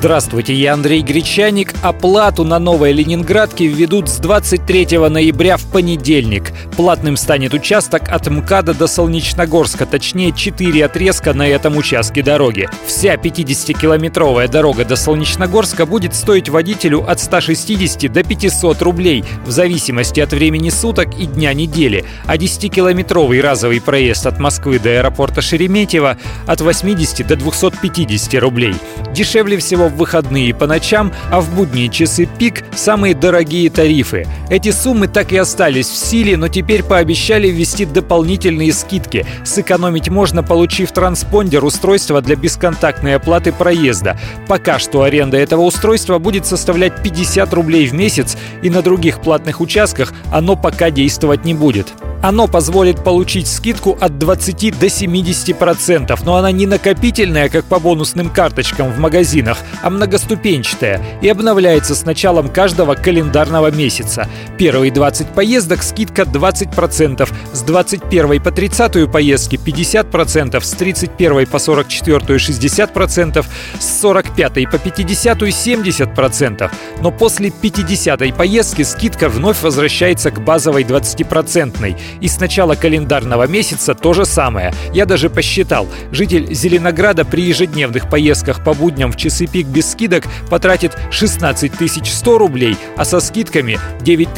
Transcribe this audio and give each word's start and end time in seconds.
Здравствуйте, 0.00 0.54
я 0.54 0.72
Андрей 0.72 1.02
Гречаник. 1.02 1.74
Оплату 1.82 2.42
на 2.42 2.58
Новой 2.58 2.94
Ленинградке 2.94 3.66
введут 3.66 4.08
с 4.08 4.16
23 4.16 4.96
ноября 4.96 5.58
в 5.58 5.66
понедельник. 5.66 6.52
Платным 6.74 7.18
станет 7.18 7.52
участок 7.52 8.08
от 8.08 8.26
МКАДа 8.26 8.72
до 8.72 8.86
Солнечногорска, 8.86 9.84
точнее 9.84 10.32
4 10.32 10.86
отрезка 10.86 11.34
на 11.34 11.46
этом 11.46 11.76
участке 11.76 12.22
дороги. 12.22 12.66
Вся 12.86 13.16
50-километровая 13.16 14.48
дорога 14.48 14.86
до 14.86 14.96
Солнечногорска 14.96 15.84
будет 15.84 16.14
стоить 16.14 16.48
водителю 16.48 17.04
от 17.06 17.20
160 17.20 18.10
до 18.10 18.24
500 18.24 18.80
рублей, 18.80 19.22
в 19.44 19.50
зависимости 19.50 20.20
от 20.20 20.32
времени 20.32 20.70
суток 20.70 21.08
и 21.18 21.26
дня 21.26 21.52
недели, 21.52 22.06
а 22.24 22.38
10-километровый 22.38 23.42
разовый 23.42 23.82
проезд 23.82 24.24
от 24.24 24.38
Москвы 24.38 24.78
до 24.78 24.88
аэропорта 24.88 25.42
Шереметьево 25.42 26.16
от 26.46 26.62
80 26.62 27.26
до 27.26 27.36
250 27.36 28.40
рублей. 28.40 28.74
Дешевле 29.12 29.58
всего 29.58 29.89
в 29.90 29.96
выходные 29.96 30.48
и 30.48 30.52
по 30.52 30.66
ночам, 30.66 31.12
а 31.30 31.40
в 31.40 31.54
будние 31.54 31.88
часы 31.88 32.26
пик– 32.38 32.64
самые 32.74 33.14
дорогие 33.14 33.68
тарифы. 33.70 34.26
Эти 34.48 34.70
суммы 34.70 35.08
так 35.08 35.32
и 35.32 35.36
остались 35.36 35.88
в 35.88 35.96
силе, 35.96 36.36
но 36.36 36.48
теперь 36.48 36.82
пообещали 36.82 37.48
ввести 37.48 37.84
дополнительные 37.84 38.72
скидки. 38.72 39.26
Сэкономить 39.44 40.08
можно, 40.08 40.42
получив 40.42 40.92
транспондер 40.92 41.64
устройства 41.64 42.22
для 42.22 42.36
бесконтактной 42.36 43.16
оплаты 43.16 43.52
проезда. 43.52 44.18
Пока 44.48 44.78
что 44.78 45.02
аренда 45.02 45.36
этого 45.36 45.62
устройства 45.62 46.18
будет 46.18 46.46
составлять 46.46 47.02
50 47.02 47.52
рублей 47.52 47.86
в 47.86 47.92
месяц, 47.92 48.36
и 48.62 48.70
на 48.70 48.82
других 48.82 49.20
платных 49.20 49.60
участках 49.60 50.12
оно 50.32 50.56
пока 50.56 50.90
действовать 50.90 51.44
не 51.44 51.54
будет. 51.54 51.88
Оно 52.22 52.48
позволит 52.48 53.02
получить 53.02 53.48
скидку 53.48 53.96
от 54.00 54.18
20 54.18 54.78
до 54.78 54.86
70%, 54.86 56.18
но 56.24 56.36
она 56.36 56.52
не 56.52 56.66
накопительная, 56.66 57.48
как 57.48 57.64
по 57.64 57.78
бонусным 57.78 58.28
карточкам 58.30 58.92
в 58.92 58.98
магазинах, 58.98 59.58
а 59.82 59.88
многоступенчатая 59.88 61.00
и 61.22 61.28
обновляется 61.28 61.94
с 61.94 62.04
началом 62.04 62.48
каждого 62.48 62.94
календарного 62.94 63.70
месяца. 63.70 64.28
Первые 64.58 64.92
20 64.92 65.28
поездок 65.28 65.82
скидка 65.82 66.22
20%, 66.22 67.28
с 67.52 67.62
21 67.62 68.42
по 68.42 68.50
30 68.50 69.10
поездки 69.10 69.56
50%, 69.56 70.60
с 70.60 70.70
31 70.72 71.46
по 71.46 71.58
44 71.58 72.18
60%, 72.18 73.46
с 73.78 74.00
45 74.00 74.70
по 74.70 74.78
50 74.78 75.42
70%. 75.42 76.70
Но 77.00 77.10
после 77.10 77.50
50 77.50 78.36
поездки 78.36 78.82
скидка 78.82 79.28
вновь 79.28 79.62
возвращается 79.62 80.30
к 80.30 80.40
базовой 80.42 80.84
20%. 80.84 81.96
И 82.20 82.28
с 82.28 82.38
начала 82.40 82.74
календарного 82.74 83.46
месяца 83.46 83.94
то 83.94 84.12
же 84.12 84.24
самое. 84.24 84.72
Я 84.92 85.06
даже 85.06 85.30
посчитал. 85.30 85.88
Житель 86.12 86.52
Зеленограда 86.52 87.24
при 87.24 87.42
ежедневных 87.42 88.08
поездках 88.08 88.64
по 88.64 88.74
будням 88.74 89.12
в 89.12 89.16
часы 89.16 89.46
пик 89.46 89.66
без 89.66 89.90
скидок 89.92 90.24
потратит 90.48 90.96
16 91.10 91.72
100 92.06 92.38
рублей, 92.38 92.76
а 92.96 93.04
со 93.04 93.20
скидками 93.20 93.78
9 94.00 94.28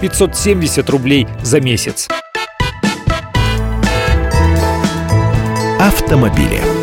570 0.00 0.90
рублей 0.90 1.26
за 1.42 1.60
месяц. 1.60 2.08
Автомобили. 5.78 6.75